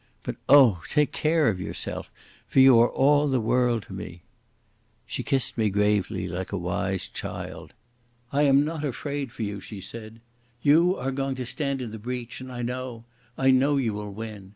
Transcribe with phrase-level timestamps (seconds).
[0.23, 0.81] But oh!
[0.89, 2.11] take care of yourself,
[2.47, 4.23] for you are all the world to me."
[5.05, 7.73] She kissed me gravely like a wise child.
[8.31, 10.19] "I am not afraid for you," she said.
[10.59, 14.49] "You are going to stand in the breach, and I know—I know you will win.